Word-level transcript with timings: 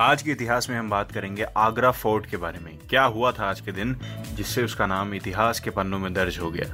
आज 0.00 0.22
के 0.22 0.30
इतिहास 0.30 0.70
में 0.70 0.76
हम 0.76 0.90
बात 0.90 1.12
करेंगे 1.12 1.42
आगरा 1.56 1.90
फोर्ट 1.90 2.26
के 2.26 2.36
बारे 2.36 2.58
में। 2.58 2.78
क्या 2.90 3.04
हुआ 3.04 3.32
था 3.32 3.50
आज 3.50 3.60
के 3.60 3.72
दिन, 3.72 3.96
जिससे 4.34 4.64
उसका 4.64 4.86
नाम 4.86 5.14
इतिहास 5.14 5.60
के 5.60 5.70
पन्नों 5.70 5.98
में 5.98 6.14
दर्ज 6.14 6.38
हो 6.38 6.50
गया? 6.50 6.64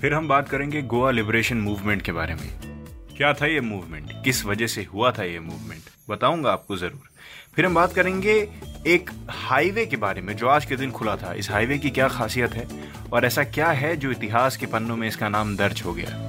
फिर 0.00 0.14
हम 0.14 0.28
बात 0.28 0.48
करेंगे 0.48 0.82
गोवा 0.82 1.10
लिबरेशन 1.10 1.56
मूवमेंट 1.56 2.02
के 2.02 2.12
बारे 2.12 2.34
में। 2.34 2.58
क्या 3.16 3.32
था 3.32 3.46
ये 3.46 3.60
मूवमेंट? 3.60 4.12
किस 4.24 4.44
वजह 4.44 4.66
से 4.66 4.82
हुआ 4.84 5.10
था 5.10 5.24
ये 5.24 5.40
मूवमेंट? 5.40 5.82
बताऊँगा 6.10 6.52
आपको 6.52 6.76
ज़रूर। 6.76 7.08
फिर 7.56 7.66
हम 7.66 7.74
बात 7.74 7.92
करेंगे 7.92 8.48
एक 8.86 9.10
हाईवे 9.30 9.86
के 9.86 9.96
बारे 9.96 10.20
में, 10.20 10.36
जो 10.36 10.48
आज 10.48 10.64
के 10.64 10.76
दिन 10.76 10.90
खुला 10.90 11.16
था। 11.16 11.32
इस 11.32 11.50
हाईवे 11.50 11.78
की 11.78 11.90
क्या 11.90 12.08
खासियत 12.08 12.52
है? 12.52 12.66
और 13.12 13.24
ऐसा 13.24 13.44
क्या 13.44 13.68
है 13.68 13.96
जो 13.96 14.10
इतिहास 14.10 14.56
के 14.56 14.66
पन्नों 14.66 14.96
में 14.96 15.08
इसका 15.08 15.28
नाम 15.28 15.56
दर्ज 15.56 15.82
हो 15.82 15.94
गया? 15.94 16.28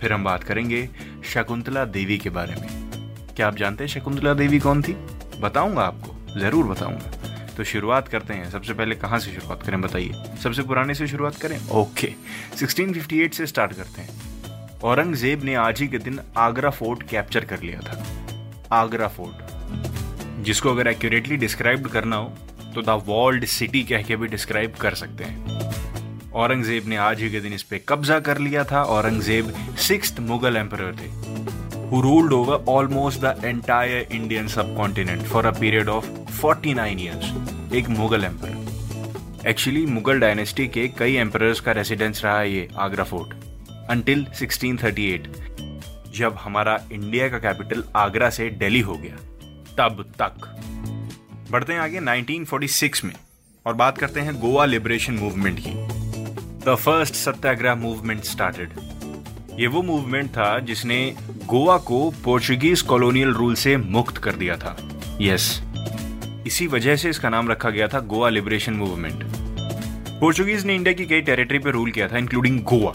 फिर 0.00 0.12
हम 0.12 0.24
बात 0.24 0.44
करेंगे 0.44 0.88
शकुंतला 1.24 1.84
देवी 1.84 2.18
के 2.18 2.30
बारे 2.30 2.54
में। 2.54 2.90
क्या 3.36 3.46
आप 3.46 3.56
जानते 3.56 3.84
हैं 3.84 3.88
शकुंतला 3.88 4.34
देवी 4.34 4.58
कौन 4.58 4.82
थी? 4.82 4.96
बताऊँगा 5.40 5.82
आपको, 5.82 6.40
ज़रूर 6.40 6.66
बताऊँगा। 6.66 7.54
तो 7.56 7.64
शुरुआत 7.64 8.08
करते 8.08 8.34
हैं। 8.34 8.50
सबसे 8.50 8.74
पहले 8.74 8.94
कहाँ 8.94 9.18
से 9.18 9.32
शुरुआत 9.32 9.62
करें, 9.62 9.80
बताइए। 9.80 10.12
सबसे 10.42 10.62
पुराने 10.62 10.94
से 10.94 11.06
शुरुआत 11.06 11.36
करें? 11.36 11.58
ओके। 11.68 12.12
1658 12.56 13.34
से 13.34 13.46
स्टार्ट 13.46 13.72
करते 13.72 14.02
हैं। 14.02 14.80
औरंगज़ेब 14.84 15.44
ने 15.44 15.54
आज 15.54 15.80
ही 15.80 15.88
के 15.88 15.98
दिन 15.98 16.20
आगरा 16.36 16.70
फोर्ट 16.70 17.02
कैप्चर 17.02 17.44
कर 17.44 17.62
लिया 17.62 17.80
था। 17.80 18.04
आगरा 18.72 19.08
फोर्ट। 19.08 20.44
जिसको 20.44 20.70
अगर 20.70 20.86
एक्यूरेटली 20.86 21.36
डिस्क्राइब 21.36 21.86
करना 21.86 22.16
हो 22.16 22.32
तो 22.74 22.82
द 22.82 23.02
वॉल्ड 23.06 23.44
सिटी 23.44 23.82
कह 23.82 24.02
के 24.02 24.16
भी 24.16 24.26
डिस्क्राइब 24.26 24.74
कर 24.74 24.94
सकते 24.94 25.24
हैं। 25.24 26.30
औरंगज़ेब 26.32 26.86
ने 26.86 26.96
आज 26.96 27.20
ही 27.20 27.30
के 27.30 27.40
दिन 27.40 27.52
इस 27.52 27.62
पे 27.62 27.78
कब्जा 27.88 28.18
कर 28.20 28.38
लिया 28.38 28.64
था। 28.64 28.82
औरंगज़ेब 28.82 29.76
सिक्स 29.78 30.18
मुगल 30.20 30.56
एम्पर 30.56 30.96
थे। 30.96 31.25
Who 31.86 32.02
ruled 32.02 32.32
over 32.32 32.56
almost 32.68 33.16
the 33.20 33.32
entire 33.44 34.00
Indian 34.14 34.48
subcontinent 34.48 35.26
for 35.26 35.42
a 35.46 35.52
period 35.52 35.88
of 35.88 36.04
49 36.40 36.98
years. 36.98 37.24
एक 37.74 37.88
Mughal 37.88 38.24
emperor 38.24 38.66
actually 39.46 39.86
Mughal 39.86 40.20
dynasty 40.20 40.68
के 40.68 40.88
कई 40.88 41.14
एम्परर्स 41.14 41.60
का 41.60 41.72
रेसिडेंस 41.72 42.24
रहा 42.24 42.42
ये 42.42 42.68
आगरा 42.76 43.04
फोर्ट 43.04 43.34
अंटिल 43.90 44.26
1638 44.42 45.28
जब 46.14 46.36
हमारा 46.40 46.80
इंडिया 46.92 47.28
का 47.28 47.38
कैपिटल 47.38 47.84
आगरा 47.96 48.30
से 48.30 48.50
दिल्ली 48.50 48.80
हो 48.80 48.94
गया. 48.94 49.16
तब 49.78 50.12
तक. 50.22 50.56
बढ़ते 51.50 51.72
हैं 51.72 51.80
आगे 51.80 52.00
1946 52.00 53.04
में 53.04 53.14
और 53.66 53.74
बात 53.74 53.98
करते 53.98 54.20
हैं 54.20 54.40
गोवा 54.40 54.64
लिबरेशन 54.64 55.12
मूवमेंट 55.12 55.58
की. 55.58 55.72
The 56.70 56.74
first 56.74 57.14
satyagraha 57.14 57.74
movement 57.74 58.24
started 58.24 58.70
ये 59.60 59.66
वो 59.66 59.82
मूवमेंट 59.82 60.30
था 60.30 60.58
जिसने 60.58 61.16
गोवा 61.46 61.76
को 61.78 61.98
पोर्चुगीज 62.24 62.80
कॉलोनियल 62.82 63.32
रूल 63.32 63.54
से 63.54 63.76
मुक्त 63.76 64.16
कर 64.18 64.34
दिया 64.34 64.56
था। 64.56 64.76
यस 65.20 65.44
इसी 66.46 66.66
वजह 66.66 66.96
से 66.96 67.10
इसका 67.10 67.28
नाम 67.28 67.48
रखा 67.48 67.70
गया 67.70 67.88
था 67.88 68.00
गोवा 68.04 68.28
लिबरेशन 68.28 68.72
मूवमेंट 68.72 69.22
पोर्चुगीज 70.20 70.64
ने 70.66 70.74
इंडिया 70.74 70.94
की 70.94 71.06
कई 71.06 71.20
टेरिटरी 71.20 71.58
पर 71.58 71.70
रूल 71.70 71.90
किया 71.90 72.08
था 72.08 72.18
including 72.18 72.58
Goa 72.62 72.92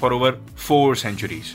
for 0.00 0.12
over 0.12 0.38
four 0.58 0.96
centuries 0.96 1.54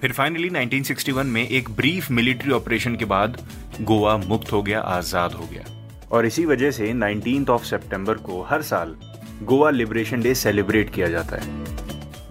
फिर 0.00 0.12
फाइनली 0.12 0.50
1961 0.50 1.24
में 1.24 1.46
एक 1.48 1.70
ब्रीफ 1.70 2.10
मिलिट्री 2.10 2.52
ऑपरेशन 2.52 2.96
के 2.96 3.04
बाद 3.04 3.38
गोवा 3.80 4.16
मुक्त 4.16 4.52
हो 4.52 4.62
गया, 4.62 4.80
आज़ाद 4.80 5.32
हो 5.32 5.48
गया। 5.52 5.64
और 6.12 6.26
इसी 6.26 6.44
वजह 6.44 6.70
से 6.70 6.92
19th 6.94 7.50
ऑफ़ 7.50 7.64
सितंबर 7.64 8.14
को 8.14 8.42
हर 8.42 8.62
साल 8.62 8.96
गोवा 9.42 9.70
लिबरेशन 9.70 10.22
डे 10.22 10.34
सेलिब्रेट 10.34 10.94
किया 10.94 11.08
जाता 11.08 11.36
है। 11.36 11.73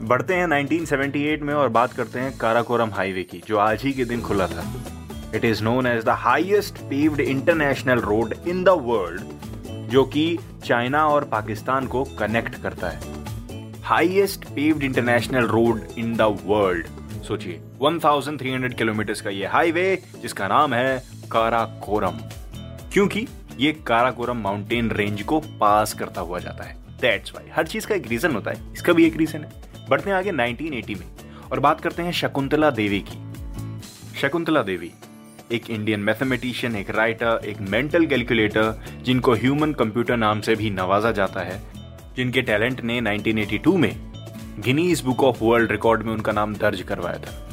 बढ़ते 0.04 0.34
हैं 0.34 0.48
1978 0.48 1.42
में 1.42 1.54
और 1.54 1.70
बात 1.70 1.94
करते 1.94 2.20
हैं 2.20 2.38
काराकोरम 2.38 2.90
हाईवे 2.90 3.24
की, 3.24 3.42
जो 3.48 3.58
आज 3.58 3.82
ही 3.84 3.94
के 3.94 4.06
दिन 4.06 4.22
खुला 4.22 4.48
था। 4.48 4.74
It 5.36 5.46
is 5.46 5.64
known 5.64 5.88
as 5.88 6.04
the 6.04 6.10
highest 6.10 6.78
paved 6.78 7.20
international 7.20 8.00
road 8.00 8.36
in 8.48 8.64
the 8.64 8.70
world 8.70 9.22
जो 9.90 10.04
कि 10.04 10.40
चाइना 10.66 11.08
और 11.08 11.24
पाकिस्तान 11.24 11.88
को 11.88 12.04
कनेक्ट 12.04 12.56
करता 12.56 12.90
है। 12.90 13.02
Highest 13.82 14.46
paved 14.46 14.84
international 14.84 15.44
road 15.44 15.82
in 15.98 16.16
the 16.16 16.22
world 16.22 16.88
सोचिए 17.24 17.62
1300 17.82 18.74
किलोमीटर 18.74 19.14
का 19.14 19.30
ये 19.30 19.46
हाईवे 19.46 20.04
जिसका 20.22 20.48
नाम 20.48 20.74
है 20.74 21.04
काराकोरम। 21.32 22.20
क्योंकि 22.94 23.28
ये 23.60 23.72
काराकोरम 23.88 24.38
माउंटेन 24.38 24.92
रेंज 24.92 25.22
को 25.22 25.40
पास 25.40 25.94
करता 25.94 26.22
हुआ 26.22 26.40
जाता 26.40 26.64
है। 26.64 26.78
दैट्स 27.02 27.32
वाई 27.36 27.50
हर 27.56 27.68
चीज़ 27.68 27.88
का 27.88 27.96
एक 27.96 28.08
रीजन 28.08 28.32
होता 28.32 28.52
है। 28.52 28.74
इसका 28.74 28.94
भी 28.94 29.08
एक 29.08 29.18
रीजन 29.18 29.40
है। 29.40 29.73
बढ़ते 29.90 30.10
हैं 30.10 30.18
आगे 30.18 30.32
1980 30.32 31.00
में 31.00 31.08
और 31.52 31.60
बात 31.60 31.82
करते 31.82 32.04
हैं 32.04 32.12
शकुंतला 32.12 32.70
देवी 32.70 33.06
की। 33.10 33.18
शकुंतला 34.22 34.62
देवी 34.64 34.92
एक 35.52 35.70
इंडियन 35.70 36.00
मैथमेटिशियन 36.00 36.76
एक 36.76 36.90
राइटर 36.90 37.42
एक 37.46 37.62
मेंटल 37.62 38.06
कैलकुलेटर 38.06 38.84
जिनको 39.04 39.34
ह्यूमन 39.34 39.74
कंप्यूटर 39.74 40.18
नाम 40.18 40.42
से 40.42 40.56
भी 40.56 40.70
नवाजा 40.70 41.12
जाता 41.12 41.42
है 41.42 41.62
जिनके 42.16 42.42
टैलेंट 42.42 42.82
ने 42.82 43.02
1982 43.02 43.78
में 43.78 44.12
Guinness 44.60 45.02
book 45.02 45.24
of 45.24 45.44
world 45.44 45.72
record 45.72 46.04
में 46.04 46.14
उनका 46.14 46.32
नाम 46.32 46.56
दर्ज 46.56 46.82
करवाया 46.82 47.18
था। 47.18 47.50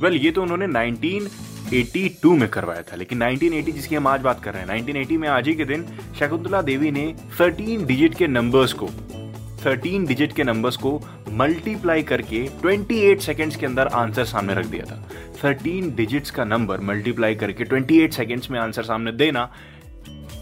वेल 0.00 0.12
well, 0.12 0.24
ये 0.24 0.30
तो 0.30 0.42
उन्होंने 0.42 0.66
1982 0.66 2.38
में 2.38 2.48
करवाया 2.48 2.82
था 2.82 2.96
लेकिन 2.96 3.22
1980 3.24 3.72
जिसकी 3.72 3.94
हम 3.94 4.06
आज 4.06 4.20
बात 4.20 4.42
कर 4.42 4.54
रहे 4.54 4.62
हैं 4.62 4.84
1980 4.84 5.16
में 5.16 5.28
आज 5.28 5.48
ही 5.48 5.54
के 5.54 5.64
दिन 5.64 5.86
शकुंतला 6.20 6.62
देवी 6.62 6.90
ने 6.90 7.14
13 7.40 7.86
डिजिट 7.86 8.14
के 8.14 8.26
नंबर्स 8.26 8.72
को 8.72 8.88
13 9.64 10.06
डिजिट 10.06 10.32
के 10.32 10.44
नंबर्स 10.44 10.76
को 10.76 10.90
मल्टीप्लाई 11.32 12.02
करके 12.02 12.46
28 12.64 13.20
सेकंड्स 13.20 13.56
के 13.56 13.66
अंदर 13.66 13.86
आंसर 13.94 14.24
सामने 14.24 14.54
रख 14.54 14.66
दिया 14.66 14.84
था। 14.84 15.02
13 15.42 15.90
डिजिट्स 15.96 16.30
का 16.30 16.44
नंबर 16.44 16.80
मल्टीप्लाई 16.80 17.34
करके 17.34 17.64
28 17.64 18.16
सेकंड्स 18.16 18.50
में 18.50 18.58
आंसर 18.60 18.82
सामने 18.82 19.12
देना 19.12 19.48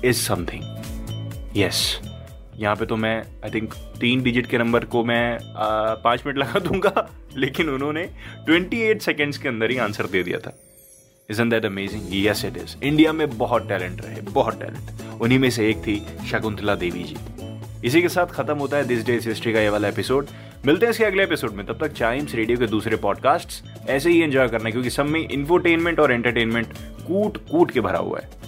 इज़ 0.04 0.16
समथिंग 0.18 1.56
यस 1.56 2.00
यहाँ 2.56 2.74
पे 2.76 2.86
तो 2.86 2.96
मैं 2.96 3.16
आई 3.44 3.50
थिंक 3.50 3.74
तीन 4.00 4.22
डिजिट 4.22 4.46
के 4.46 4.58
नंबर 4.58 4.84
को 4.84 5.04
मैं 5.04 5.38
पाँच 5.42 6.22
मिनट 6.26 6.38
लगा 6.38 6.60
दूँगा, 6.60 7.08
लेकिन 7.36 7.68
उन्होंने 7.68 8.04
28 8.48 9.02
सेकेंड्स 9.02 9.38
के 9.38 9.48
अंदर 9.48 9.70
ही 9.70 9.78
आंसर 9.78 10.06
दे 10.06 10.22
दिया 10.22 10.38
था। 10.38 10.56
Isn't 11.28 11.48
that 11.48 11.64
amazing 11.64 12.08
yes 12.14 12.44
it 12.44 12.56
is 12.56 12.76
India 12.82 13.12
में 13.12 13.28
बहुत 13.38 13.68
टैलेंट 13.68 14.04
रहे, 14.04 14.20
बहुत 14.22 14.60
टैलेंट 14.60 15.20
उन्हीं 15.20 15.38
में 15.38 15.50
से 15.50 15.68
एक 15.70 15.76
थी 15.86 16.02
शकुंतला 16.30 16.74
देवी 16.74 17.02
जी। 17.02 17.16
इसी 17.84 18.02
के 18.02 18.08
साथ 18.08 18.26
खत्म 18.26 18.56
होता 18.58 18.76
है 18.76 18.84
दिस 18.84 19.04
डे 19.06 19.12
हिस्ट्री 19.12 19.52
का 19.52 19.60
ये 19.60 19.68
वाला 19.68 19.88
एपिसोड 19.88 20.26
मिलते 20.66 20.86
हैं 20.86 20.90
इसके 20.90 21.04
अगले 21.04 21.22
एपिसोड 21.22 21.52
में। 21.52 21.64
तब 21.66 21.78
तक 21.80 21.92
चाइम्स 21.92 22.34
रेडियो 22.34 22.58
के 22.58 22.66
दूसरे 22.66 22.96
पॉडकास्ट 22.96 23.64
ऐसे 23.88 24.10
ही 24.10 24.20
एंजॉय 24.20 24.48
करना 24.48 24.70
क्योंकि 24.70 24.90
सब 24.90 25.06
में 25.06 25.28
इंफोटेनमेंट 25.28 26.00
और 26.00 26.12
एंटरटेनमेंट 26.12 26.66
कूट 27.06 27.36
कूट 27.50 27.70
के 27.70 27.80
भरा 27.80 27.98
हुआ 27.98 28.18
है। 28.18 28.41